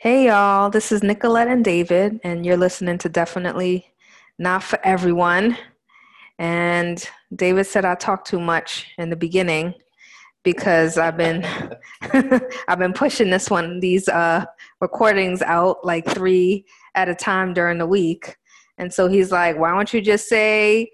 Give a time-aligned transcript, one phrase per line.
[0.00, 3.84] Hey y'all, this is Nicolette and David, and you're listening to Definitely
[4.38, 5.58] Not for Everyone.
[6.38, 7.04] And
[7.34, 9.74] David said I talked too much in the beginning
[10.44, 11.44] because I've been
[12.68, 14.44] I've been pushing this one these uh
[14.80, 18.36] recordings out like 3 at a time during the week.
[18.78, 20.92] And so he's like, "Why don't you just say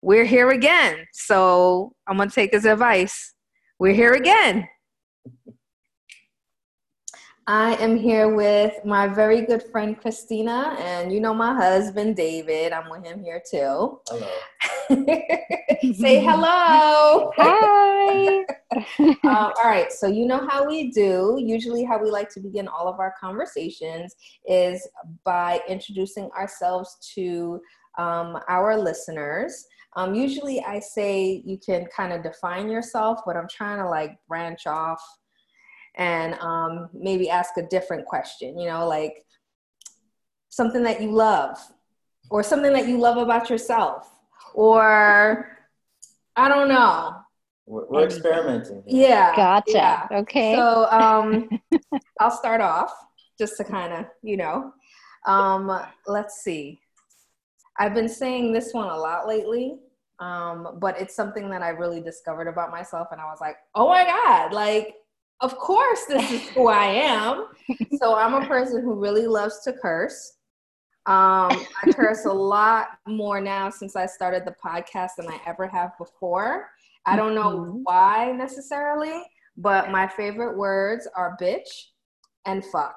[0.00, 3.34] we're here again?" So I'm to take his advice.
[3.78, 4.66] We're here again.
[7.48, 12.72] I am here with my very good friend Christina, and you know my husband David.
[12.72, 14.00] I'm with him here too.
[14.08, 14.28] Hello.
[15.92, 17.32] Say hello.
[17.36, 18.44] Hi.
[19.00, 21.36] um, all right, so you know how we do.
[21.44, 24.14] Usually, how we like to begin all of our conversations
[24.46, 24.88] is
[25.24, 27.60] by introducing ourselves to
[27.98, 29.66] um, our listeners.
[29.96, 34.16] Um, usually, I say you can kind of define yourself, but I'm trying to like
[34.28, 35.02] branch off
[35.96, 39.24] and um, maybe ask a different question, you know, like
[40.48, 41.58] something that you love
[42.30, 44.10] or something that you love about yourself
[44.54, 45.58] or
[46.36, 47.16] I don't know.
[47.66, 48.82] We're, we're experimenting.
[48.86, 49.36] Yeah.
[49.36, 49.72] Gotcha.
[49.72, 50.08] yeah.
[50.10, 50.54] Okay.
[50.54, 51.48] So um,
[52.20, 52.92] I'll start off
[53.38, 54.72] just to kind of, you know,
[55.26, 56.80] um, let's see.
[57.78, 59.76] I've been saying this one a lot lately,
[60.18, 63.88] um, but it's something that I really discovered about myself, and I was like, oh
[63.88, 64.96] my God, like
[65.42, 67.48] of course this is who I am.
[68.00, 70.34] so I'm a person who really loves to curse.
[71.04, 71.50] Um,
[71.82, 75.90] I curse a lot more now since I started the podcast than I ever have
[75.98, 76.70] before.
[77.04, 77.80] I don't know Mhm.
[77.82, 79.22] why necessarily,
[79.56, 81.88] but my favorite words are bitch
[82.46, 82.96] and fuck.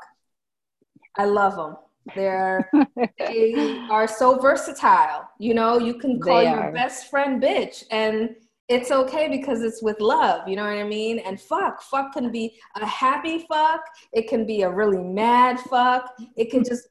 [1.17, 1.77] I love them.
[2.15, 2.69] They're
[3.17, 5.27] they are so versatile.
[5.39, 6.71] You know, you can call They your are.
[6.71, 8.35] best friend bitch and
[8.67, 11.19] it's okay because it's with love, you know what I mean?
[11.19, 16.11] And fuck, fuck can be a happy fuck, it can be a really mad fuck,
[16.35, 16.87] it can just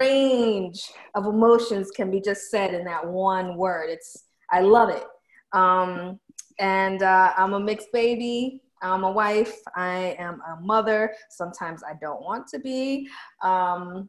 [0.00, 3.90] range of emotions can be just said in that one word.
[3.90, 5.04] It's I love it.
[5.52, 6.18] Um,
[6.58, 8.62] and uh, I'm a mixed baby.
[8.82, 9.54] I'm a wife.
[9.76, 11.14] I am a mother.
[11.28, 13.08] Sometimes I don't want to be.
[13.42, 14.08] Um,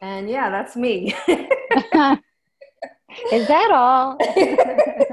[0.00, 1.14] and yeah, that's me.
[3.32, 4.18] Is that all?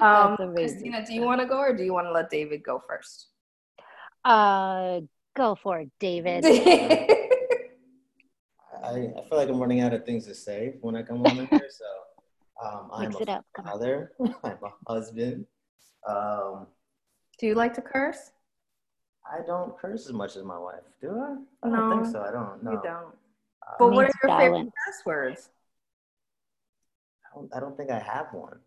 [0.00, 2.82] um, Christina, do you want to go or do you want to let David go
[2.88, 3.28] first?
[4.24, 5.00] uh,
[5.36, 6.44] go for it, David.
[8.82, 11.36] I, I feel like I'm running out of things to say when I come on
[11.36, 11.68] here.
[11.70, 11.84] So
[12.66, 13.44] um, I'm Mix a up.
[13.54, 13.72] Come on.
[13.72, 14.12] father.
[14.44, 15.46] I'm a husband.
[16.08, 16.66] Um,
[17.38, 18.30] do you like to curse?
[19.30, 20.82] I don't curse as much as my wife.
[21.00, 21.36] Do I?
[21.66, 22.22] I No, don't think so.
[22.22, 22.62] I don't.
[22.62, 22.72] No.
[22.72, 23.14] You don't.
[23.66, 24.72] Uh, But what are Needs your favorite balance.
[24.86, 25.48] curse words?
[27.24, 28.58] I, don't, I don't think I have one.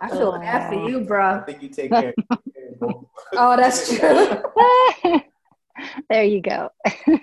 [0.00, 0.86] I feel bad for Aw.
[0.86, 1.42] you, I bro.
[1.46, 2.14] think you take care.
[2.30, 2.38] of
[2.80, 3.04] both.
[3.32, 4.42] Oh, that's true.
[6.10, 6.70] there you go.
[7.06, 7.20] And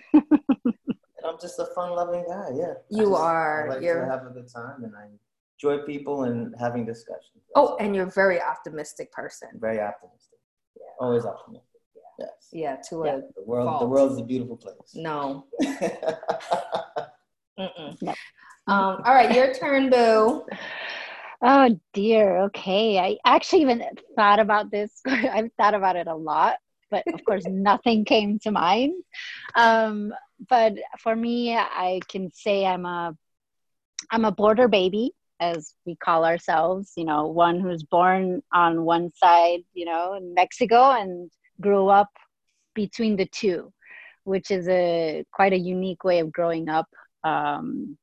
[1.25, 2.49] I'm just a fun-loving guy.
[2.55, 2.73] Yeah.
[2.73, 3.67] I You just- are.
[3.67, 5.07] I like You're- to have a good time, and I
[5.61, 7.43] enjoy people and having discussions.
[7.55, 9.49] Oh, and you're a very optimistic person.
[9.59, 10.39] Very optimistic.
[10.77, 10.83] Yeah.
[10.99, 11.67] Always optimistic.
[12.19, 12.29] Yes.
[12.51, 13.15] Yeah, to Yeah.
[13.15, 13.89] a The world, the Fault.
[13.89, 14.75] world's a beautiful place.
[14.95, 15.45] no.
[17.59, 18.01] Mm-mm.
[18.01, 18.11] No.
[18.67, 20.45] Um, all right, your turn, Boo.
[21.41, 22.43] Oh dear.
[22.43, 22.99] Okay.
[22.99, 23.83] I actually even
[24.15, 25.01] thought about this.
[25.07, 26.57] I've thought about it a lot,
[26.91, 28.93] but of course, nothing came to mind.
[29.55, 30.13] Um,
[30.49, 33.15] but for me, I can say I'm a
[34.11, 36.93] I'm a border baby, as we call ourselves.
[36.95, 42.09] You know, one who's born on one side, you know, in Mexico, and grew up
[42.75, 43.73] between the two,
[44.25, 46.87] which is a quite a unique way of growing up.
[47.23, 47.97] Um,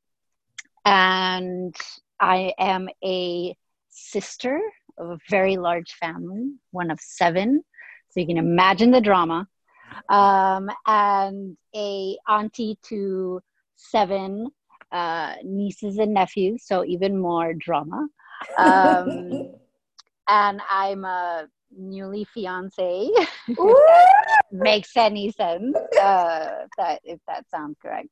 [0.85, 1.75] and
[2.21, 3.55] I am a
[3.89, 4.61] sister
[4.99, 7.63] of a very large family, one of seven.
[8.11, 9.47] So you can imagine the drama.
[10.09, 13.41] Um, and a auntie to
[13.77, 14.49] seven
[14.93, 18.09] uh, nieces and nephews, so even more drama.
[18.59, 19.51] Um,
[20.29, 23.09] and I'm a newly fiance.
[24.53, 25.77] makes any sense.
[26.01, 28.09] Uh, that if that sounds correct.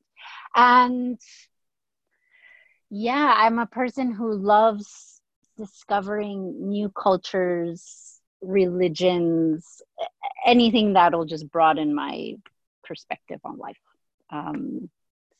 [0.54, 1.18] And
[2.90, 5.20] yeah, I'm a person who loves
[5.56, 9.82] discovering new cultures, religions,
[10.44, 12.34] anything that'll just broaden my
[12.84, 13.78] perspective on life.
[14.30, 14.90] Um,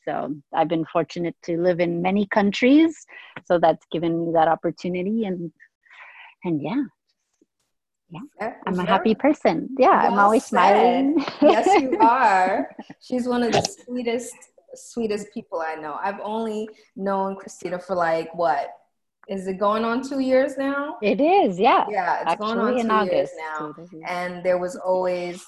[0.05, 3.05] so I've been fortunate to live in many countries,
[3.45, 5.51] so that's given me that opportunity, and
[6.45, 6.83] and yeah,
[8.09, 9.75] yeah, I'm a happy person.
[9.77, 10.49] Yeah, I'm always said.
[10.49, 11.25] smiling.
[11.41, 12.69] yes, you are.
[13.01, 14.35] She's one of the sweetest,
[14.75, 15.97] sweetest people I know.
[16.01, 18.69] I've only known Christina for like what?
[19.27, 20.97] Is it going on two years now?
[21.01, 21.85] It is, yeah.
[21.89, 23.33] Yeah, it's going on two years August.
[23.37, 23.75] now.
[24.07, 25.45] And there was always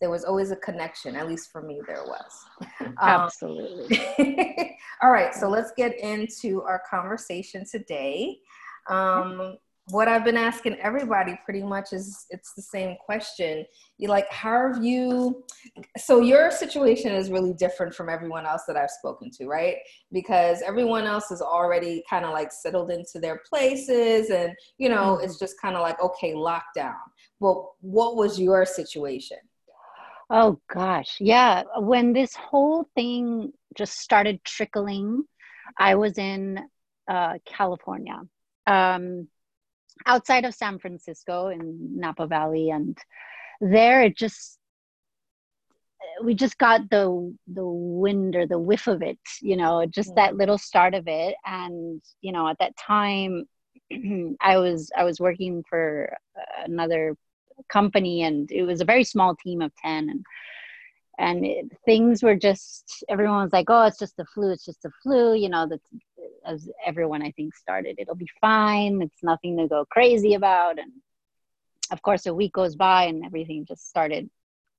[0.00, 1.14] there was always a connection.
[1.14, 2.44] At least for me, there was.
[2.80, 3.98] Um, Absolutely.
[5.02, 8.38] all right, so let's get into our conversation today.
[8.88, 9.56] Um,
[9.90, 13.64] what I've been asking everybody pretty much is it's the same question.
[13.98, 15.44] You like, how have you?
[15.98, 19.76] So your situation is really different from everyone else that I've spoken to, right?
[20.12, 25.16] Because everyone else is already kind of like settled into their places, and you know,
[25.16, 25.24] mm-hmm.
[25.24, 26.94] it's just kind of like okay, lockdown.
[27.38, 29.38] Well, what was your situation?
[30.30, 31.64] Oh gosh, yeah.
[31.78, 35.24] When this whole thing just started trickling,
[35.78, 36.60] I was in
[37.08, 38.20] uh, California.
[38.66, 39.26] Um,
[40.06, 42.96] outside of San Francisco in Napa Valley, and
[43.60, 44.58] there it just
[46.22, 50.34] we just got the the wind or the whiff of it, you know, just that
[50.34, 50.38] mm.
[50.38, 53.44] little start of it, and you know, at that time,
[54.40, 56.16] I was I was working for
[56.64, 57.16] another
[57.68, 60.24] company, and it was a very small team of ten, and
[61.20, 64.82] and it, things were just everyone was like oh it's just the flu it's just
[64.82, 65.84] the flu you know that's
[66.46, 69.02] as everyone i think started it'll be fine.
[69.02, 70.78] It's nothing to go crazy about.
[70.78, 70.92] And
[71.92, 74.30] of course a week goes by and everything just started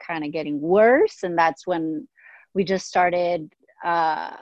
[0.06, 1.24] kind of getting worse.
[1.24, 2.08] And that's when
[2.54, 3.54] we just started
[3.84, 4.36] uh,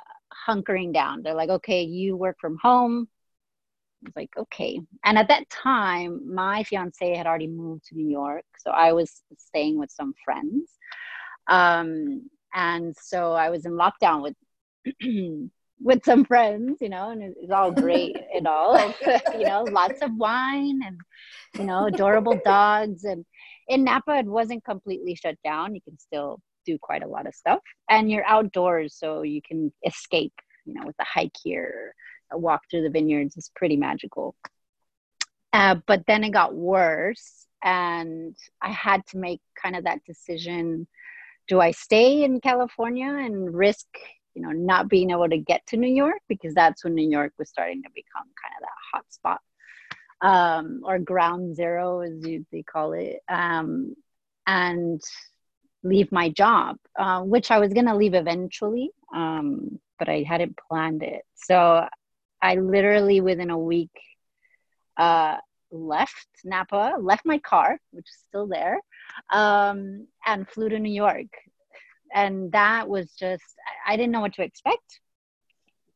[0.48, 1.22] hunkering down.
[1.22, 3.08] They're like okay you work from home.
[4.04, 4.80] I was like okay.
[5.04, 9.22] And at that time my fiance had already moved to new york so i was
[9.38, 10.78] staying with some friends.
[11.48, 14.36] Um, and so I was in lockdown with
[15.82, 18.78] with some friends, you know, and it's all great and all,
[19.34, 21.00] you know, lots of wine and
[21.58, 23.04] you know, adorable dogs.
[23.04, 23.26] And
[23.68, 25.76] in Napa, it wasn't completely shut down.
[25.76, 29.72] You can still do quite a lot of stuff, and you're outdoors, so you can
[29.86, 30.34] escape.
[30.66, 31.96] You know, with a hike here,
[32.32, 34.36] a walk through the vineyards is pretty magical.
[35.52, 40.88] Uh, but then it got worse, and I had to make kind of that decision
[41.48, 43.88] do I stay in California and risk,
[44.40, 47.34] you know, not being able to get to New York because that's when New York
[47.38, 49.42] was starting to become kind of that hot spot
[50.22, 53.96] um, or ground zero, as you, they call it, um,
[54.48, 55.02] and
[55.84, 60.58] leave my job, uh, which I was going to leave eventually, um, but I hadn't
[60.70, 61.24] planned it.
[61.36, 61.86] So
[62.42, 63.92] I literally, within a week,
[64.96, 65.38] uh,
[65.72, 68.80] left Napa, left my car, which is still there,
[69.32, 71.28] um, and flew to New York.
[72.14, 73.44] And that was just,
[73.88, 75.00] I didn't know what to expect.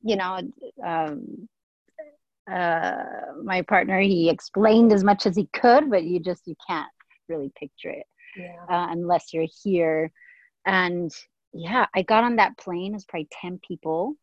[0.01, 0.39] You know,
[0.85, 1.47] um,
[2.51, 3.03] uh,
[3.43, 6.91] my partner, he explained as much as he could, but you just, you can't
[7.29, 8.05] really picture it
[8.35, 8.65] yeah.
[8.69, 10.11] uh, unless you're here.
[10.65, 11.11] And
[11.53, 14.15] yeah, I got on that plane, it's probably 10 people.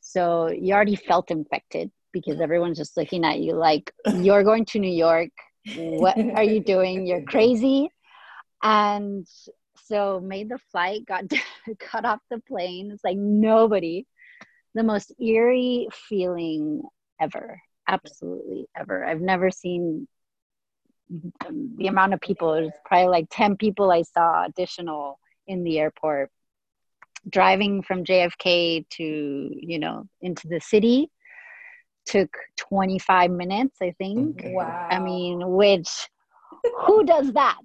[0.00, 4.78] So you already felt infected because everyone's just looking at you like, you're going to
[4.78, 5.30] New York.
[5.76, 7.06] What are you doing?
[7.06, 7.90] You're crazy
[8.62, 9.26] and
[9.88, 11.24] so made the flight got
[11.78, 12.90] cut off the plane.
[12.92, 14.06] It's like nobody
[14.74, 16.82] the most eerie feeling
[17.20, 19.04] ever absolutely ever.
[19.04, 20.06] I've never seen
[21.78, 26.30] the amount of people there's probably like 10 people i saw additional in the airport.
[27.30, 31.10] Driving from jfk to you know into the city
[32.04, 34.42] took 25 minutes i think.
[34.44, 35.88] Wow i mean which
[36.86, 37.58] who does that?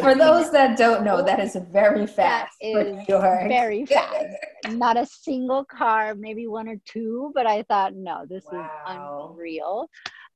[0.00, 2.56] For those that don't know, that is very fast.
[2.60, 4.36] That is very fast.
[4.70, 8.60] Not a single car, maybe one or two, but I thought, no, this wow.
[8.60, 9.88] is unreal.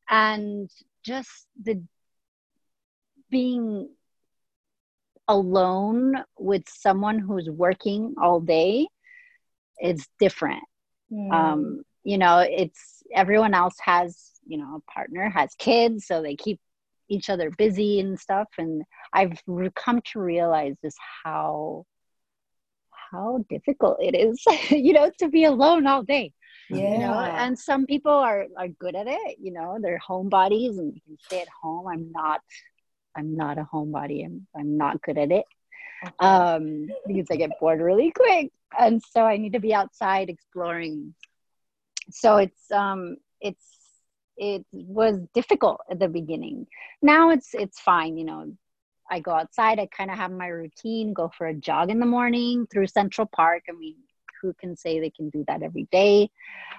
[0.08, 0.70] And
[1.04, 1.30] just
[1.62, 1.82] the
[3.30, 3.88] being
[5.26, 8.86] alone with someone who's working all day
[9.82, 10.62] is different.
[11.10, 11.32] Mm.
[11.32, 16.36] Um, you know, it's everyone else has, you know, a partner, has kids, so they
[16.36, 16.60] keep
[17.08, 18.82] each other busy and stuff and
[19.12, 19.40] i've
[19.74, 21.84] come to realize just how
[23.10, 26.32] how difficult it is you know to be alone all day
[26.70, 27.18] yeah you know?
[27.18, 31.18] And some people are are good at it you know they're homebodies and you can
[31.26, 31.86] stay at home.
[31.88, 32.40] I'm not
[33.16, 34.24] i'm not a homebody.
[34.24, 35.44] I'm i'm not good at it
[36.20, 38.50] um because i get bored really quick.
[38.78, 41.14] And so i need to be outside exploring.
[42.10, 43.73] So it's um it's
[44.36, 46.66] it was difficult at the beginning.
[47.02, 48.52] Now it's it's fine you know.
[49.10, 52.06] I go outside i kind of have my routine go for a jog in the
[52.06, 53.64] morning through central park.
[53.68, 53.96] I mean
[54.40, 56.30] who can say they can do that every day?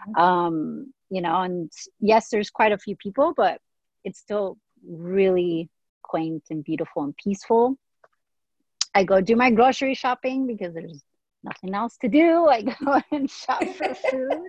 [0.09, 0.21] Mm-hmm.
[0.21, 3.61] um you know and yes there's quite a few people but
[4.03, 4.57] it's still
[4.87, 5.69] really
[6.03, 7.77] quaint and beautiful and peaceful.
[8.93, 11.03] I go do my grocery shopping because there's
[11.43, 12.47] nothing else to do.
[12.47, 14.41] I go and shop for food,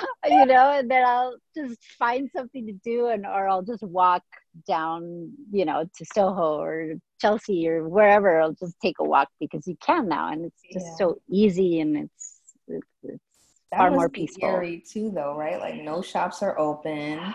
[0.28, 4.22] you know, and then I'll just find something to do, and or I'll just walk
[4.66, 8.40] down, you know, to Soho or Chelsea or wherever.
[8.40, 10.96] I'll just take a walk because you can now, and it's just Yeah.
[10.96, 13.22] so easy and it's it's, it's
[13.70, 14.48] far more peaceful.
[14.48, 15.60] eerie too, though, right?
[15.60, 17.34] Like no shops are open.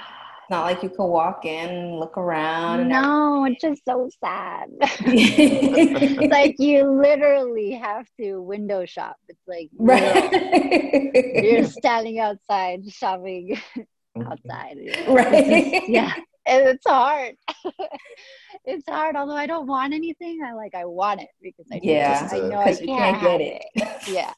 [0.51, 4.67] It's not like you could walk in, look around, No, it's just so sad.
[4.81, 9.15] it's like you literally have to window shop.
[9.29, 11.10] It's like right.
[11.41, 13.62] you're standing outside shopping
[14.17, 14.75] outside.
[15.08, 15.34] Right.
[15.34, 16.12] It's just- yeah,
[16.46, 17.36] and it's hard.
[18.65, 19.15] it's hard.
[19.15, 22.39] Although I don't want anything, I like I want it because I know- Yeah, I
[22.39, 23.63] know I because you can't get it.
[24.10, 24.34] Yeah.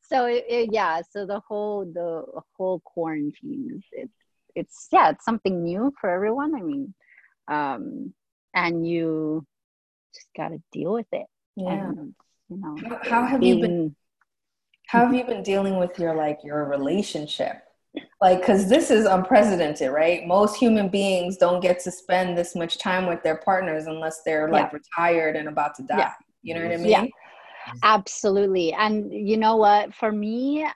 [0.00, 2.24] so it, it- yeah, so the whole the
[2.56, 4.10] whole quarantine is it,
[4.54, 6.54] it's yeah it's something new for everyone.
[6.54, 6.94] I mean,
[7.48, 8.14] um,
[8.54, 9.46] and you
[10.14, 11.26] just got to deal with it.
[11.56, 11.88] Yeah.
[11.90, 12.14] And,
[12.48, 13.96] you know, How- How have you been?
[14.88, 17.62] How have you been dealing with your like your relationship?
[18.20, 20.26] Like, because this is unprecedented, right?
[20.26, 24.48] Most human beings don't get to spend this much time with their partners unless they're
[24.50, 25.98] like retired and about to die.
[25.98, 26.12] Yeah.
[26.42, 26.90] You know what I mean?
[26.90, 27.06] Yeah.
[27.82, 30.66] absolutely and you know what for me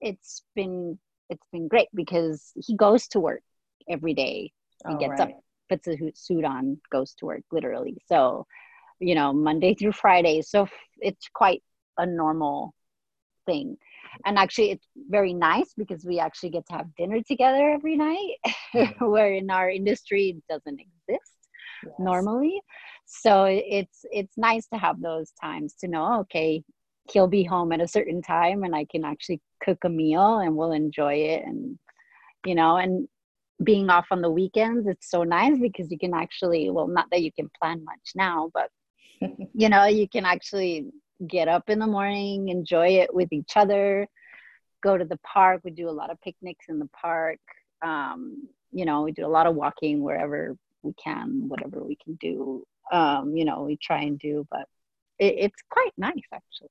[0.00, 0.96] it's been
[1.30, 3.42] it's been great because he goes to work
[3.88, 4.52] every day.
[4.86, 5.20] He Oh, gets right.
[5.20, 5.30] up
[5.70, 7.96] puts a suit on goes to work literally.
[8.06, 8.46] So
[9.00, 10.42] you know monday through friday.
[10.42, 10.68] So
[11.00, 11.62] it's quite
[11.98, 12.74] a normal
[13.46, 13.76] thing.
[14.26, 18.36] And actually it's very nice because we actually get to have dinner together every night
[19.00, 21.38] where in our industry it doesn't exist
[21.82, 21.94] Yes.
[21.98, 22.60] normally.
[23.06, 26.62] So it's it's nice to have those times to know okay
[27.10, 30.56] he'll be home at a certain time and i can actually cook a meal and
[30.56, 31.44] we'll enjoy it.
[31.44, 31.78] And
[32.46, 33.08] you know and
[33.62, 37.22] being off on the weekends it's so nice because you can actually well not that
[37.22, 38.70] you can plan much now but
[39.54, 40.86] you know you can actually
[41.28, 44.06] get up in the morning enjoy it with each other
[44.82, 45.60] go to the park.
[45.64, 47.38] We do a lot of picnics in the park.
[47.82, 52.14] Um, you know we do a lot of walking wherever we can whatever we can
[52.20, 54.66] do um, you know we try and do but
[55.20, 56.70] it, it's quite nice actually.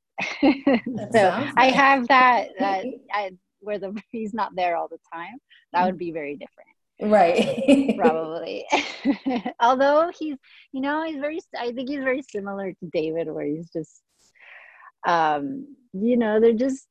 [1.13, 1.75] So i nice.
[1.75, 5.37] have that that I, where the he's not there all the time
[5.71, 6.69] that would be very different.
[7.01, 7.95] Right.
[7.95, 8.65] probably.
[9.61, 10.35] Although he's
[10.73, 14.01] you know he's very i think he's very similar to david where he's just
[15.07, 16.87] um you know they're just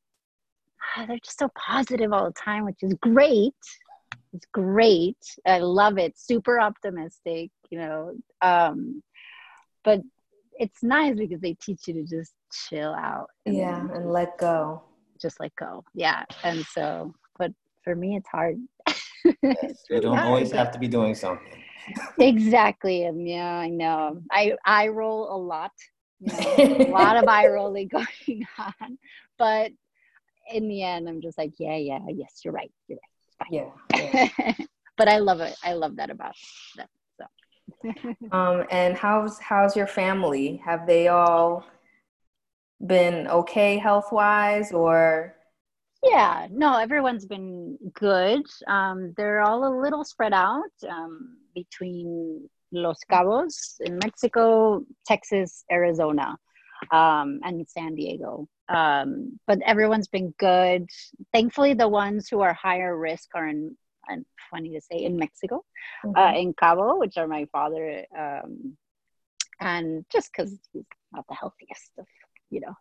[0.96, 3.52] ah, they're just so positive all the time which is great.
[4.34, 5.16] It's great.
[5.46, 6.18] I love it.
[6.18, 9.02] Super optimistic you know um
[9.84, 10.00] but
[10.58, 12.32] it's nice because they teach you to just
[12.68, 14.82] chill out and yeah, and let go.
[15.20, 17.52] just let go yeah and so but
[17.84, 18.56] for me it's hard
[19.24, 21.62] It's You don't always have to be doing something.
[22.20, 25.72] exactly and yeah i know i i roll a lot
[26.20, 28.98] you know, a lot of eye rolling going on
[29.38, 29.70] but
[30.52, 32.98] in the end i'm just like yeah yeah yes you're right you're
[33.50, 33.70] Yeah.
[33.94, 34.52] yeah.
[34.98, 36.34] but i love it i love that about
[36.76, 36.97] that so
[38.32, 40.60] Um, and how's how's your family?
[40.64, 41.64] Have they all
[42.84, 45.34] been okay health wise, or?
[46.02, 48.42] Yeah no everyone's been good.
[48.66, 56.36] Um they're all a little spread out um between los cabos in mexico texas arizona
[56.92, 58.48] um and san diego.
[58.68, 60.86] Um but everyone's been good.
[61.32, 63.76] Thankfully the ones who are higher risk are in
[64.08, 65.64] and funny to say in mexico
[66.16, 68.76] uh, in cabo which are my father um
[69.60, 72.06] and just because he's not the healthiest of
[72.50, 72.74] you know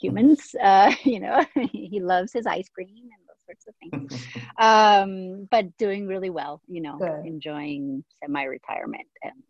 [0.00, 4.26] humans uh you know he loves his ice cream and those sorts of things
[4.58, 7.26] um but doing really well you know Good.
[7.26, 9.42] enjoying semi-retirement and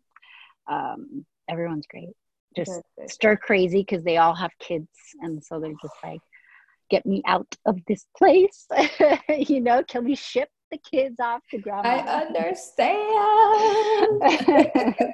[0.69, 2.15] um everyone's great
[2.55, 3.09] just good.
[3.09, 4.87] stir crazy because they all have kids
[5.21, 6.21] and so they're just like
[6.89, 8.67] get me out of this place
[9.37, 12.97] you know can we ship the kids off to grandma I understand.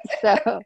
[0.22, 0.62] so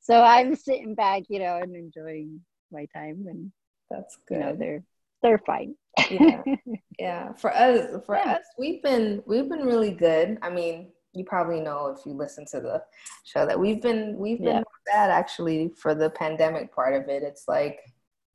[0.00, 2.40] so i'm sitting back you know and enjoying
[2.72, 3.50] my time and
[3.90, 4.58] That's you know good.
[4.60, 4.82] they're
[5.22, 5.74] they're fine
[6.10, 6.42] Yeah.
[6.98, 7.32] Yeah.
[7.34, 8.32] For us, for Yeah.
[8.34, 10.38] us, we've been we've been really good.
[10.42, 12.82] I mean, you probably know if you listen to the
[13.24, 14.62] show that we've been we've been Yeah.
[14.86, 17.22] bad actually for the pandemic part of it.
[17.22, 17.80] It's like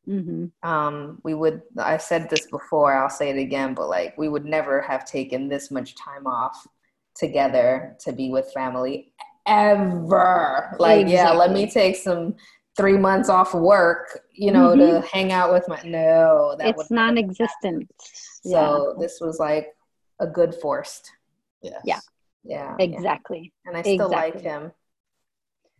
[0.05, 4.29] hmm um we would i said this before i'll say it again but like we
[4.29, 6.65] would never have taken this much time off
[7.15, 9.11] together to be with family
[9.47, 12.35] ever like yeah let me take some
[12.77, 17.89] three months off work you know to hang out with my no that it's non-existent
[18.43, 19.67] so this was like
[20.19, 21.11] a good forced
[21.61, 21.81] Yes.
[21.85, 21.99] Yeah.
[22.43, 22.95] yeah yeah yeah.
[22.95, 24.71] exactly and i still like him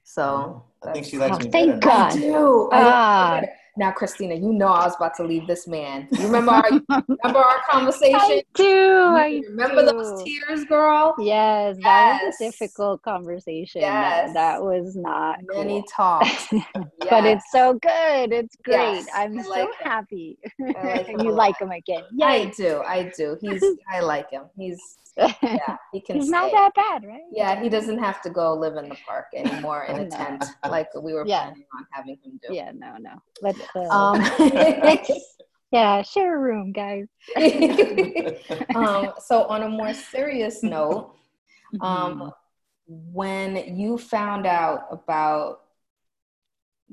[0.06, 1.80] so I think she likes Oh, me thank better.
[1.80, 2.12] God.
[2.12, 2.70] I do.
[2.72, 3.50] I.
[3.78, 6.08] now, Christina, you know I was about to leave this man.
[6.12, 6.64] You remember our,
[7.08, 8.16] remember our conversation?
[8.16, 8.64] I do.
[8.64, 9.92] I remember do.
[9.92, 11.14] those tears, girl.
[11.20, 13.82] Yes, that was a difficult conversation.
[13.82, 14.34] Yes.
[14.34, 15.84] That, that was not many cool.
[15.94, 16.66] talks, yes.
[17.10, 18.32] but it's so good.
[18.32, 18.78] It's great.
[18.78, 19.08] Yes.
[19.14, 19.70] I'm like so him.
[19.84, 20.38] happy.
[20.60, 22.04] Like you like him again.
[22.14, 22.82] Yeah, I do.
[22.86, 23.38] I do.
[23.42, 23.64] He's.
[23.92, 24.44] I like him.
[24.58, 24.80] He's
[25.18, 26.18] yeah, he can.
[26.18, 26.32] He's stay.
[26.32, 27.22] not that bad, right?
[27.32, 30.10] Yeah, he doesn't have to go live in the park anymore in a no.
[30.10, 31.46] tent like we were yeah.
[31.46, 32.54] planning on having him do.
[32.54, 33.22] Yeah, no, no.
[33.42, 33.60] Let's.
[33.76, 34.22] Uh, um,
[35.72, 37.08] yeah, share a room, guys.
[38.76, 41.16] um, so, on a more serious note,
[41.82, 42.30] um, mm-hmm.
[42.88, 45.62] when you found out about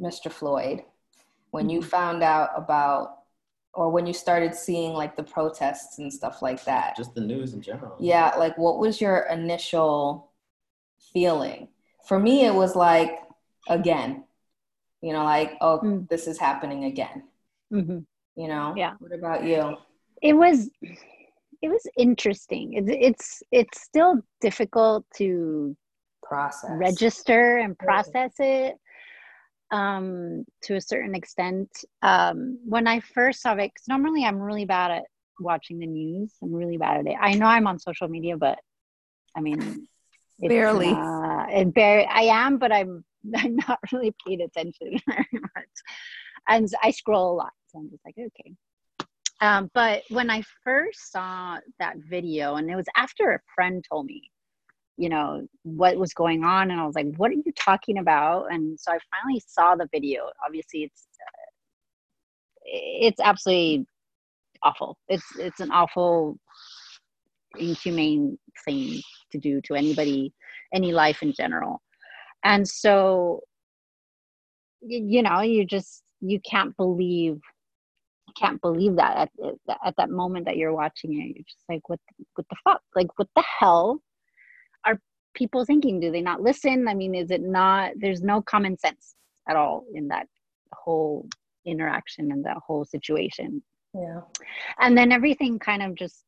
[0.01, 0.31] Mr.
[0.31, 0.83] Floyd,
[1.51, 1.71] when mm-hmm.
[1.71, 3.22] you found out about
[3.75, 6.97] or when you started seeing like the protests and stuff like that?
[6.97, 7.97] Just the news in general.
[8.01, 10.31] Yeah like what was your initial
[11.13, 11.69] feeling?
[12.07, 13.19] For me it was like
[13.69, 14.25] again
[15.01, 16.09] you know like oh mm.
[16.09, 17.25] this is happening again.
[17.73, 17.99] Mm-hmm.
[18.37, 18.75] you know?
[18.77, 18.95] Yeah.
[18.99, 19.77] What about you?
[20.21, 20.71] It was
[21.63, 22.75] it was interesting.
[22.75, 25.77] It's it's it's still difficult to
[26.23, 26.71] process.
[26.73, 28.77] register and process it
[29.73, 31.69] um, to a certain extent.
[32.03, 35.05] Um, when I first saw it, because normally I'm really bad at
[35.41, 36.33] watching the news.
[36.43, 37.17] I'm really bad at it.
[37.21, 38.59] I know I'm on social media, but
[39.37, 39.89] I mean,
[40.39, 40.91] barely.
[40.91, 43.05] Uh, and barely, I am, but I'm
[43.37, 45.75] I'm not really paying attention very much,
[46.49, 47.53] and I scroll a lot.
[47.69, 48.55] So I'm just like, okay.
[49.41, 54.07] Um, but when I first saw that video, and it was after a friend told
[54.07, 54.31] me,
[54.97, 58.53] you know what was going on and i was like what are you talking about?
[58.53, 60.29] And so i finally saw the video.
[60.47, 61.49] Obviously it's uh,
[62.65, 63.87] it's absolutely
[64.63, 64.97] awful.
[65.09, 66.39] It's it's an awful
[67.59, 70.33] inhumane thing to do to anybody
[70.75, 71.83] any life in general.
[72.45, 73.41] And so
[74.81, 77.41] you know you just you can't believe
[78.39, 81.37] can't believe that at, at that moment that you're watching it.
[81.37, 82.01] You're just like what
[82.35, 82.83] what the fuck?
[82.95, 84.01] Like what the hell
[84.87, 84.99] are
[85.35, 86.01] people thinking?
[86.01, 86.89] Do they not listen?
[86.89, 89.15] I mean, is it not, there's no common sense
[89.49, 90.27] at all in that
[90.73, 91.29] whole
[91.65, 93.63] interaction and that whole situation.
[93.95, 94.21] Yeah.
[94.81, 96.25] And then everything kind of just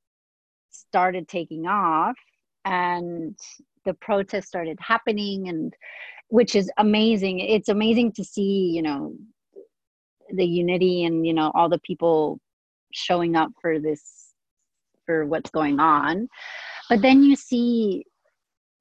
[0.70, 2.16] started taking off
[2.64, 3.38] and
[3.84, 5.74] the protests started happening and
[6.28, 7.40] which is amazing.
[7.40, 9.14] It's amazing to see, you know,
[10.34, 12.40] the unity and, you know, all the people
[12.92, 14.32] showing up for this
[15.06, 16.28] for what's going on.
[16.88, 18.04] But then you see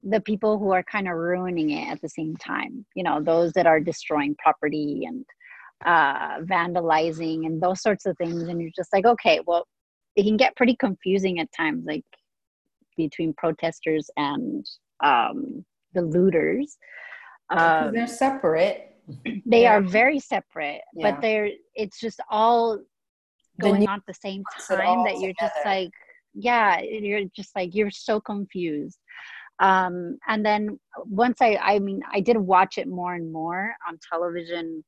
[0.06, 3.52] the people who are kind of ruining it at the same time you know those
[3.52, 5.24] that are destroying property and
[5.84, 9.66] uh, vandalizing and those sorts of things and you're just like okay well
[10.16, 12.04] it can get pretty confusing at times like
[12.96, 14.64] between protesters and
[15.02, 15.64] um,
[15.94, 16.78] the looters
[17.50, 18.96] um, they're separate
[19.46, 19.74] they yeah.
[19.74, 21.10] are very separate yeah.
[21.10, 22.78] but they're it's just all
[23.60, 25.52] going on at the same time that you're together.
[25.54, 25.90] just like
[26.34, 28.98] yeah you're just like you're so confused
[29.60, 33.98] um, and then once I, I mean, I did watch it more and more on
[34.10, 34.84] television.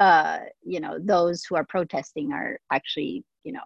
[0.00, 3.60] Uh, you know, those who are protesting are actually, you know,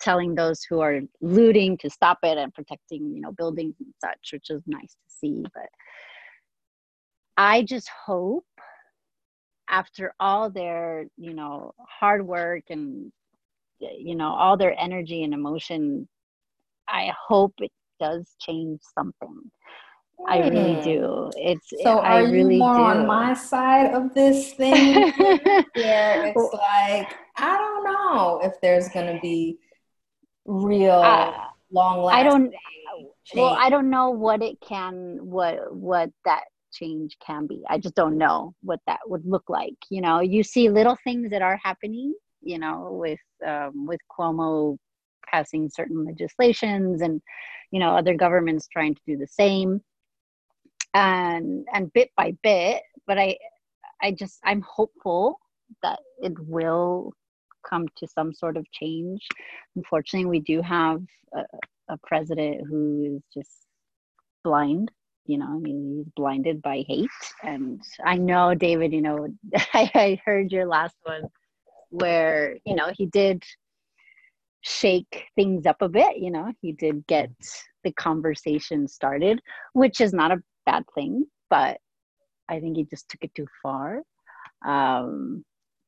[0.00, 4.32] telling those who are looting to stop it and protecting, you know, buildings and such,
[4.32, 5.44] which is nice to see.
[5.54, 5.68] But
[7.36, 8.46] I just hope
[9.68, 13.12] after all their, you know, hard work and,
[13.78, 16.08] you know, all their energy and emotion,
[16.88, 19.50] I hope it does change something.
[20.26, 20.82] I really hmm.
[20.82, 21.30] do.
[21.36, 21.98] It's so.
[21.98, 22.82] I are really you more do.
[22.82, 25.12] on my side of this thing?
[25.74, 29.58] where it's like I don't know if there's going to be
[30.44, 31.32] real uh,
[31.70, 32.26] long lasting.
[32.26, 32.54] I don't.
[33.34, 35.18] Well, I don't know what it can.
[35.22, 37.62] What what that change can be.
[37.68, 39.76] I just don't know what that would look like.
[39.88, 42.14] You know, you see little things that are happening.
[42.42, 44.78] You know, with um, with Cuomo
[45.30, 47.20] passing certain legislations and
[47.70, 49.80] you know other governments trying to do the same.
[50.94, 53.36] And and bit by bit but i
[54.02, 55.38] i just i'm hopeful
[55.82, 57.12] that it will
[57.68, 59.26] come to some sort of change.
[59.76, 61.02] Unfortunately we do have
[61.34, 61.42] a,
[61.90, 63.66] a president who is just
[64.44, 64.90] blind
[65.26, 67.10] you know he's blinded by hate.
[67.42, 69.28] And i know david you know
[69.74, 71.24] I, I heard your last one
[71.90, 73.42] where you know he did
[74.62, 76.16] shake things up a bit.
[76.18, 77.30] You know, he did get
[77.84, 79.40] the conversation started,
[79.72, 81.78] which is not a bad thing, but
[82.48, 84.02] I think he just took it too far.
[84.66, 85.44] Um,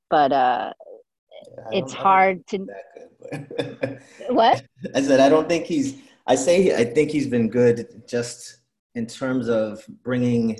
[0.08, 0.72] but uh,
[1.72, 2.66] yeah, it's hard to.
[3.30, 4.62] Good, what?
[4.94, 5.98] I said I don't think he's.
[6.26, 8.60] I say I think he's been good just
[8.94, 10.58] in terms of bringing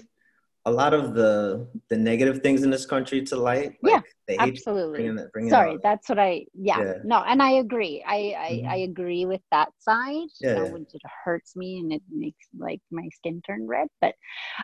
[0.66, 3.72] a lot of the the negative things in this country to light.
[3.82, 4.00] Like yeah.
[4.28, 6.92] They absolutely bringing bringing sorry that's what i yeah, Yeah.
[7.02, 8.68] no and i agree i I, Mhm.
[8.68, 10.84] I agree with that side Yeah, you know, yeah.
[10.94, 14.14] it hurts me and it makes like my skin turn red but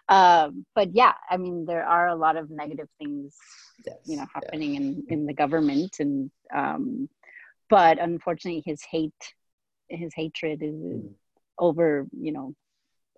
[0.09, 3.35] um but yeah i mean there are a lot of negative things
[3.85, 4.35] Yes, you know yeah.
[4.35, 7.09] happening in in the government and um
[7.69, 9.25] but unfortunately his hate
[9.89, 11.15] his hatred is Mhm.
[11.59, 12.55] over you know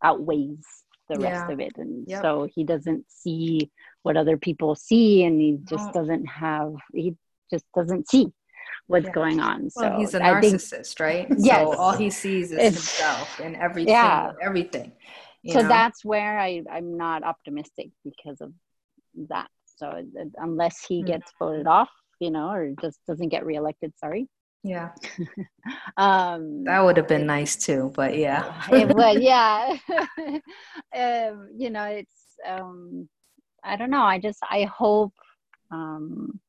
[0.02, 0.64] outweighs
[1.08, 2.22] the rest of it and Yep.
[2.22, 3.70] so he doesn't see
[4.02, 5.92] what other people see and he just No.
[5.92, 7.16] doesn't have he
[7.50, 8.32] just doesn't see
[8.86, 9.12] what's Yeah.
[9.12, 11.26] going on so Well, he's a I think narcissist, right?
[11.38, 11.66] Yes.
[11.66, 14.32] So all he sees is It's- himself and everything, Yeah.
[14.40, 14.92] everything.
[15.42, 15.68] you so know?
[15.68, 18.52] that's where I, I'm not optimistic because of
[19.28, 19.48] that.
[19.76, 20.02] So uh,
[20.36, 21.06] unless he Mm.
[21.06, 21.90] gets voted off,
[22.20, 24.28] you know, or just doesn't get reelected, sorry.
[24.68, 24.90] Yeah,
[25.96, 27.92] Um, that would have been nice too.
[27.94, 29.76] But yeah, it would, yeah.
[30.94, 32.14] um, you know, it's,
[32.46, 33.08] um,
[33.64, 34.02] I don't know.
[34.02, 35.14] I just, I hope,
[35.70, 36.40] um,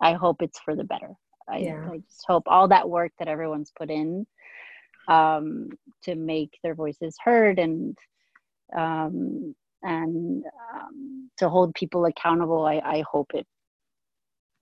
[0.00, 1.10] I hope it's for the better.
[1.48, 1.88] I, Yeah.
[1.90, 4.26] I just hope all that work that everyone's put in
[5.08, 5.70] um,
[6.04, 7.96] to make their voices heard and
[8.76, 12.66] um, and um, to hold people accountable.
[12.66, 13.46] I, I hope it.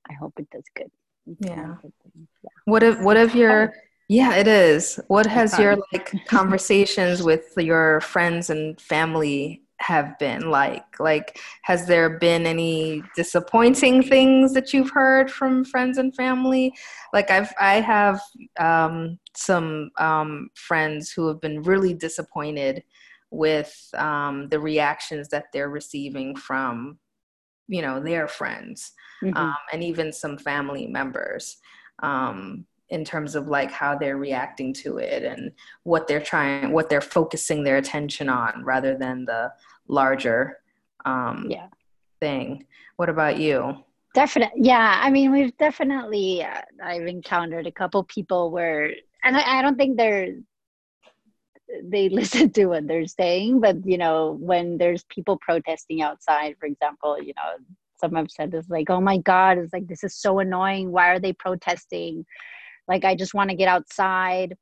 [0.08, 0.90] I hope it does good.
[1.26, 1.62] It's Yeah.
[1.62, 2.28] not a good thing.
[2.42, 2.50] Yeah.
[2.64, 3.72] what if what if your
[4.08, 10.50] yeah it is what has your like conversations with your friends and family have been
[10.50, 16.72] like like has there been any disappointing things that you've heard from friends and family
[17.12, 18.20] like i've i have
[18.58, 22.82] um some um friends who have been really disappointed
[23.30, 26.98] with um the reactions that they're receiving from
[27.68, 29.34] you know their friends Mhm.
[29.36, 31.56] um, and even some family members
[32.02, 35.52] um, in terms of like how they're reacting to it and
[35.84, 39.52] what they're trying what they're focusing their attention on rather than the
[39.88, 40.58] larger
[41.04, 41.68] um, yeah.
[42.20, 43.76] thing what about you
[44.14, 44.62] Definitely.
[44.62, 44.98] Yeah.
[45.02, 48.90] I mean, we've definitely, uh, I've encountered a couple people where,
[49.22, 50.36] and I, I don't think they're,
[51.84, 56.66] they listen to what they're saying, but you know, when there's people protesting outside, for
[56.66, 57.64] example, you know,
[57.98, 60.92] some have said this like, oh my God, it's like, this is so annoying.
[60.92, 62.26] Why are they protesting?
[62.88, 64.56] Like, I just want to get outside.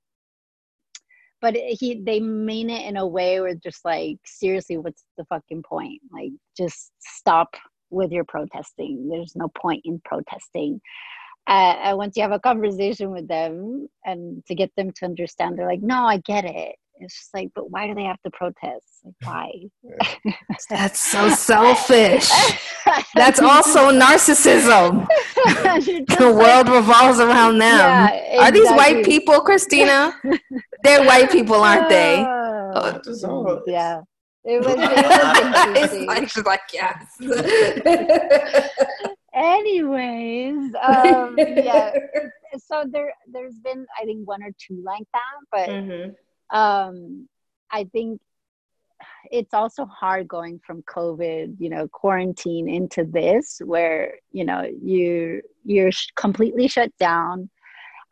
[1.41, 5.63] But he, they mean it in a way where just like, seriously, what's the fucking
[5.63, 6.01] point?
[6.11, 7.55] Like, just stop
[7.91, 9.09] with your protesting.
[9.09, 10.81] There's no point in protesting.
[11.47, 15.59] Uh, and once you have a conversation with them and to get them to understand,
[15.59, 16.77] they're like, no, I get it.
[17.01, 18.87] It's just like, but why do they have to protest?
[19.05, 19.51] Like, why?
[20.71, 22.31] that's so selfish.
[23.15, 25.07] That's also narcissism.
[26.19, 27.79] The world revolves around them.
[27.79, 30.15] Yeah, are these white people christina?
[30.83, 32.25] They're white people aren't they?
[32.27, 33.25] Oh, Just
[33.67, 34.03] yeah.
[34.45, 37.07] It was, it was it's like, she's like yes.
[39.33, 41.93] Anyways, um, yeah.
[42.59, 46.15] So there, there's been I think one or two like that, but Mhm.
[46.55, 47.29] Um,
[47.71, 48.21] I think
[49.31, 55.43] it's also hard going from COVID, you know, quarantine into this, where you know you
[55.65, 57.51] you're completely shut down,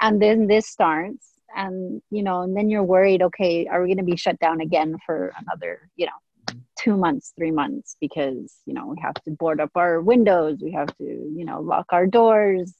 [0.00, 3.22] and then this starts, and you know, and then you're worried.
[3.22, 7.32] Okay, are we going to be shut down again for another, you know, two months,
[7.36, 7.96] three months?
[8.00, 11.60] Because you know we have to board up our windows, we have to, you know,
[11.60, 12.74] lock our doors.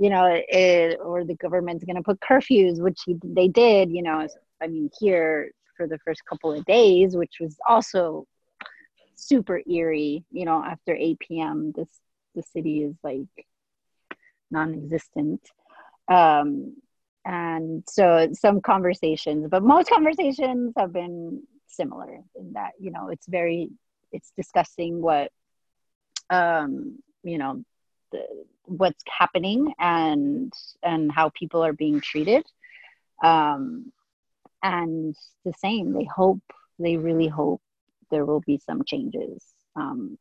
[0.00, 3.90] You know, it, or the government's going to put curfews, which he, they did.
[3.90, 4.28] You know,
[4.60, 8.26] I mean, here for the first couple of days, which was also
[9.14, 10.24] super eerie.
[10.30, 11.88] You know, after 8 p.m., this
[12.34, 13.46] the city is like
[14.50, 15.40] non-existent.
[16.08, 16.76] Um,
[17.24, 23.26] and so some conversations, but most conversations have been similar in that you know it's
[23.26, 23.68] very
[24.10, 25.30] it's discussing what
[26.30, 27.62] um, you know
[28.12, 28.24] the,
[28.64, 32.44] what's happening and and how people are being treated.
[33.22, 33.92] Um,
[34.62, 36.40] and the same they hope
[36.78, 37.60] they really hope
[38.10, 39.44] there will be some changes
[39.76, 40.18] um,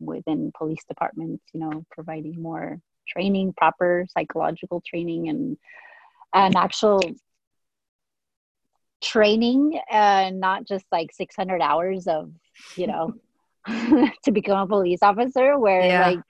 [0.00, 5.56] within police departments you know providing more training proper psychological training and
[6.32, 7.00] and actual
[9.02, 12.30] training and not just like 600 hours of
[12.76, 13.14] you know
[14.24, 16.08] to become a police officer where Yeah.
[16.08, 16.20] like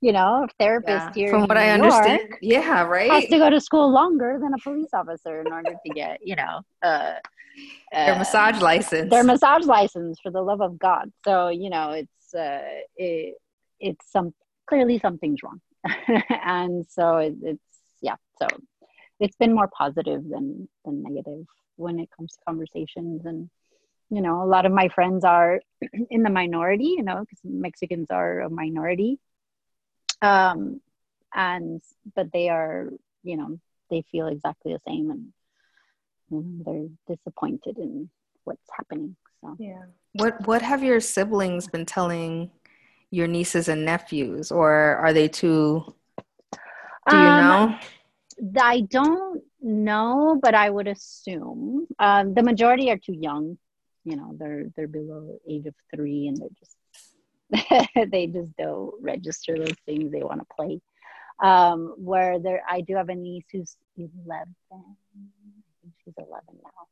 [0.00, 1.12] you know a therapist Yeah.
[1.14, 3.10] here From in what I New York understand, yeah, right.
[3.10, 6.36] has to go to school longer than a police officer in order to get, you
[6.36, 7.14] know, uh,
[7.92, 9.10] Their uh, massage license.
[9.10, 11.10] their massage license for the love of God.
[11.24, 12.60] So you know, it's uh,
[12.96, 13.34] it,
[13.80, 14.32] it's some
[14.68, 15.60] clearly something's wrong,
[16.44, 17.62] and so it, it's
[18.00, 18.16] yeah.
[18.40, 18.46] So
[19.20, 21.44] it's been more positive than than negative
[21.76, 23.50] when it comes to conversations and.
[24.10, 25.60] You know, a lot of my friends are
[26.10, 29.18] in the minority, you know, because Mexicans are a minority
[30.22, 30.80] um,
[31.34, 31.82] and
[32.14, 32.88] but they are
[33.22, 33.58] you know
[33.90, 35.32] they feel exactly the same and
[36.30, 38.08] you know, they're disappointed in
[38.44, 39.82] what's happening so yeah
[40.14, 42.50] what what have your siblings been telling
[43.10, 45.84] your nieces and nephews or are they too
[47.08, 47.78] do you Um, know
[48.60, 53.58] I don't know, but I would assume um, the majority are too young.
[54.04, 56.76] You know, they're they're below age of three, and they're just
[58.10, 60.80] they just don't register those things they want to play.
[61.42, 64.54] Um, where there, I do have a niece who's eleven.
[64.72, 64.76] I
[65.82, 66.86] think she's eleven now.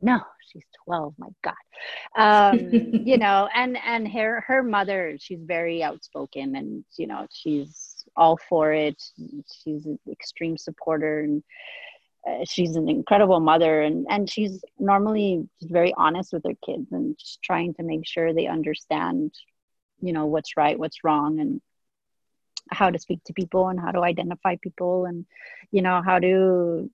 [0.00, 1.14] No, she's twelve.
[1.18, 1.54] My God,
[2.16, 2.70] um,
[3.04, 8.38] you know, and and her her mother, she's very outspoken, and you know, she's all
[8.48, 9.00] for it.
[9.62, 11.42] She's an extreme supporter, and
[12.28, 17.16] uh, she's an incredible mother, and and she's normally very honest with her kids, and
[17.18, 19.32] just trying to make sure they understand,
[20.02, 21.60] you know, what's right, what's wrong, and
[22.70, 25.24] how to speak to people, and how to identify people, and
[25.70, 26.90] you know how to.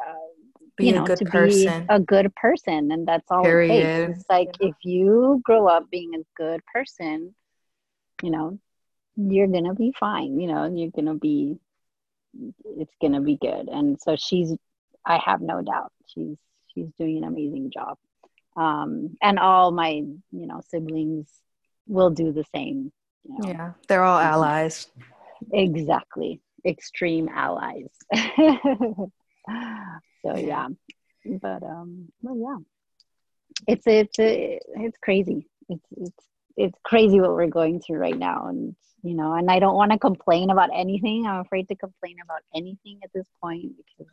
[0.00, 0.28] Uh,
[0.76, 1.82] Be you a know, good to person.
[1.82, 3.98] be a good person, and that's all it takes.
[4.08, 7.34] It's like if you grow up being a good person,
[8.22, 8.58] you know,
[9.16, 10.40] you're gonna be fine.
[10.40, 11.58] You know, you're gonna be,
[12.64, 13.68] it's gonna be good.
[13.68, 14.54] And so she's,
[15.04, 16.38] I have no doubt, she's
[16.72, 17.98] she's doing an amazing job.
[18.56, 21.28] Um, and all my, you know, siblings
[21.90, 22.92] will do the same.
[23.24, 23.48] You know?
[23.48, 24.88] yeah they're all allies
[25.52, 26.40] Exactly.
[26.66, 27.88] Extreme allies.
[28.14, 29.10] so
[30.36, 30.68] yeah.
[31.24, 33.72] But um well yeah.
[33.72, 35.46] It's it's it's crazy.
[35.68, 36.24] It's it's
[36.56, 39.92] it's crazy what we're going through right now and you know and I don't want
[39.92, 41.26] to complain about anything.
[41.26, 44.12] I'm afraid to complain about anything at this point because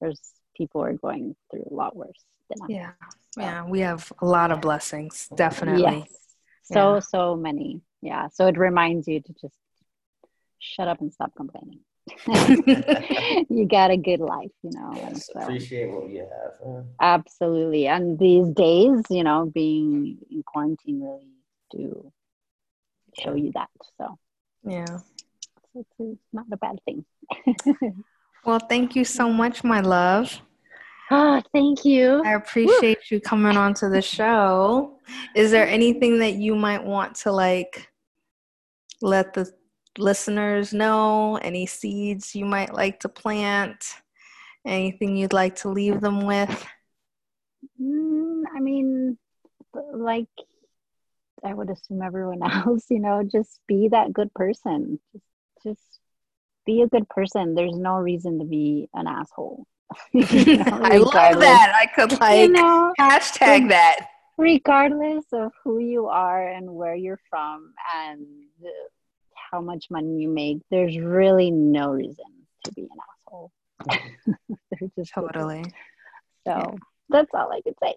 [0.00, 0.20] there's
[0.56, 2.70] people are going through a lot worse than us.
[2.70, 2.90] yeah
[3.36, 6.23] yeah we have a lot of blessings definitely Yes.
[6.64, 7.00] So Yeah.
[7.00, 7.80] so many.
[8.02, 8.28] Yeah.
[8.28, 9.56] So it reminds you to just
[10.58, 11.80] shut up and stop complaining.
[13.48, 14.92] you got a good life, you know.
[14.96, 16.54] Yes, so- appreciate what you have.
[16.64, 16.82] huh?
[17.00, 17.86] absolutely.
[17.86, 21.30] And these days, you know, being in quarantine really
[21.70, 22.12] do
[23.18, 23.70] show you that.
[23.98, 24.18] So
[24.64, 24.98] yeah
[25.74, 27.04] it's, it's not a bad thing.
[28.44, 30.40] well thank you so much my love
[31.10, 32.22] oh, thank you.
[32.24, 34.98] I appreciate you coming onto the show.
[35.34, 37.90] Is there anything that you might want to like
[39.00, 39.50] let the
[39.98, 41.36] listeners know?
[41.36, 43.84] Any seeds you might like to plant?
[44.66, 46.66] Anything you'd like to leave them with?
[47.80, 49.18] Mm, I mean,
[49.92, 50.28] like
[51.44, 54.98] I would assume everyone else, you know, just be that good person.
[55.12, 55.24] Just,
[55.62, 56.00] just
[56.66, 57.54] be a good person.
[57.54, 59.66] There's no reason to be an asshole.
[60.12, 61.72] You know, I love that.
[61.80, 64.08] I could like you know, hashtag that.
[64.38, 68.26] regardless of who you are and where you're from and
[69.50, 72.24] how much money you make, there's really no reason
[72.64, 72.88] to be an
[73.28, 73.52] asshole.
[74.48, 75.64] They're just Totally.
[76.46, 76.76] So
[77.08, 77.94] that's all I could say.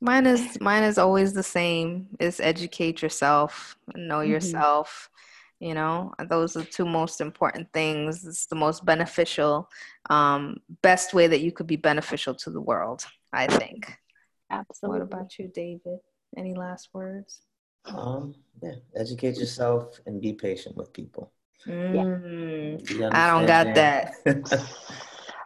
[0.00, 2.08] Mine is mine is always the same.
[2.20, 4.28] Is educate yourself, know Mhm.
[4.28, 5.08] yourself.
[5.60, 8.24] You know, those are the two most important things.
[8.26, 9.70] It's the most beneficial,
[10.10, 13.04] um, best way that you could be beneficial to the world.
[13.32, 13.92] I think.
[14.50, 15.00] Absolutely.
[15.00, 15.98] What about you, David?
[16.36, 17.40] Any last words?
[17.86, 21.32] Um, yeah, educate yourself and be patient with people.
[21.66, 24.12] Mm, Be I don't got that,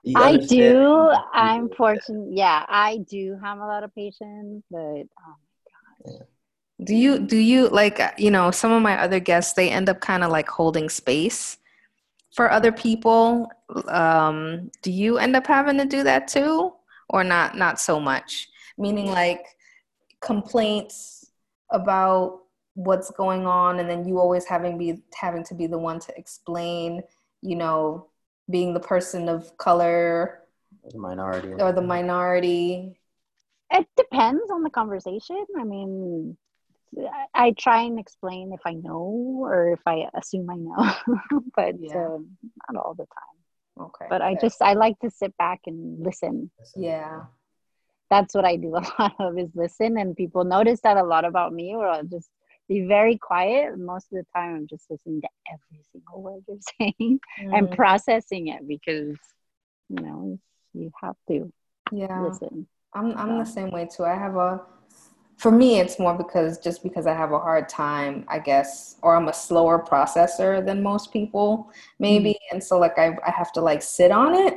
[0.04, 1.10] Be I do.
[1.32, 2.28] I'm fortunate.
[2.32, 6.26] Yeah, I do have a lot of patience, but um,
[6.84, 10.00] do you do you like you know some of my other guests they end up
[10.00, 11.58] kind of like holding space
[12.34, 13.50] for other people.
[13.88, 16.72] Um do you end up having to do that too?
[17.08, 18.48] Or not not so much?
[18.76, 19.44] Meaning like
[20.20, 21.30] complaints
[21.70, 22.40] about
[22.74, 26.16] what's going on and then you always having be having to be the one to
[26.16, 27.02] explain
[27.42, 28.06] you know
[28.50, 30.42] being the person of color
[30.94, 31.52] minority.
[31.58, 32.98] or the minority.
[33.70, 35.44] It depends on the conversation.
[35.58, 36.36] I mean,
[37.34, 41.94] I, try and explain if I know or if I assume I know, but Yeah.
[41.94, 42.36] um,
[42.70, 43.86] not all the time.
[43.86, 46.50] okay But I just I like to sit back and listen.
[46.76, 47.22] yeah
[48.10, 51.24] That's what I do a lot of is listen, and people notice that a lot
[51.24, 52.30] about me, or I'll just
[52.68, 53.78] be very quiet.
[53.78, 57.20] Most of the time, I'm just listening to every single word you're saying
[57.52, 59.16] and Mm, processing it because
[59.88, 60.38] you know
[60.74, 61.52] you have to
[61.92, 62.66] yeah listen.
[62.94, 64.04] I'm I'm the same way too.
[64.04, 64.60] I have a
[65.38, 69.16] for me it's more because just because I have a hard time, I guess, or
[69.16, 72.36] I'm a slower processor than most people, maybe.
[72.52, 74.54] And so like I I have to like sit on it,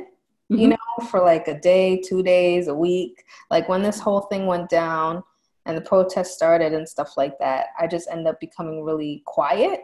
[0.48, 0.70] you Mhm.
[0.70, 3.24] know, for like a day, two days, a week.
[3.50, 5.22] Like when this whole thing went down
[5.66, 9.80] and the protest started and stuff like that, I just end up becoming really quiet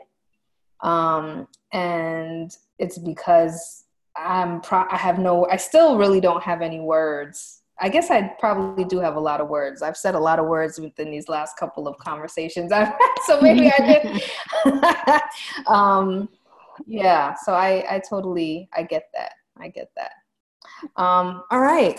[0.81, 3.85] Um, and it's because
[4.17, 7.58] I'm pro- I have no I still really don't have any words.
[7.81, 9.83] I guess I probably do have a lot of words.
[9.83, 13.41] I've said a lot of words within these last couple of conversations I've had, so
[13.41, 14.21] maybe I
[14.65, 15.67] did.
[15.67, 16.29] um,
[16.87, 19.33] yeah, so I I totally I get that.
[19.59, 20.13] I get that.
[20.97, 21.99] Um, all right.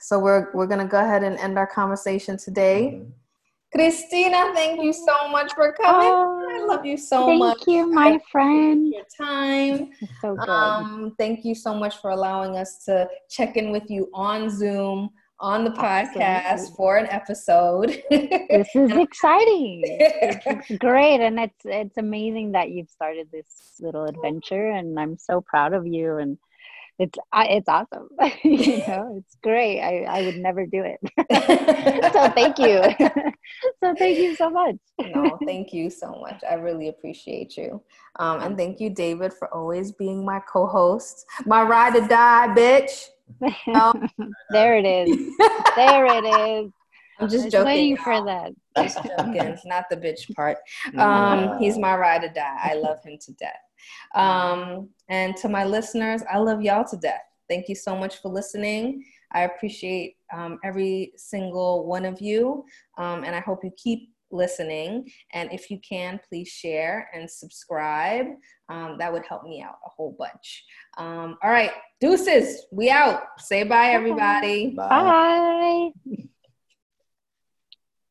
[0.00, 3.00] So we're we're gonna go ahead and end our conversation today.
[3.00, 3.12] Mhm.
[3.74, 6.08] Christina, thank you so much for coming.
[6.08, 7.58] Oh, I love you so Thank much.
[7.64, 8.92] Thank you, my friend.
[8.94, 9.90] Your time.
[10.20, 10.48] So good.
[10.48, 15.10] Um, thank you so much for allowing us to check in with you on Zoom
[15.40, 16.76] on the podcast Absolutely.
[16.76, 18.02] for an episode.
[18.10, 19.82] this is exciting.
[19.84, 25.40] It's great, and it's it's amazing that you've started this little adventure, and I'm so
[25.40, 26.18] proud of you.
[26.18, 26.38] And
[26.98, 28.08] it's I, it's awesome.
[28.44, 29.80] you know, it's great.
[29.80, 31.00] I I would never do it.
[32.12, 32.82] so thank you.
[33.82, 34.76] so thank you so much.
[35.00, 36.42] no, thank you so much.
[36.48, 37.82] I really appreciate you.
[38.18, 43.08] Um, and thank you, David, for always being my co-host, my ride or die, bitch.
[44.50, 45.34] there it is.
[45.76, 46.70] There it is.
[47.18, 47.64] I'm just joking.
[47.64, 48.52] waiting for that.
[48.76, 49.56] Just joking.
[49.64, 50.58] not the bitch part.
[50.98, 52.58] Um, he's my ride or die.
[52.62, 53.52] I love him to death.
[54.14, 57.22] Um, and to my listeners, I love y'all to death.
[57.48, 59.04] Thank you so much for listening.
[59.32, 62.64] I appreciate um, every single one of you,
[62.98, 65.10] um, and I hope you keep listening.
[65.32, 68.26] And if you can, please share and subscribe.
[68.68, 70.64] Um, that would help me out a whole bunch.
[70.98, 73.22] Um, all right, deuces, we out.
[73.38, 74.70] Say bye, everybody.
[74.70, 75.92] Bye.
[76.06, 76.24] Bye.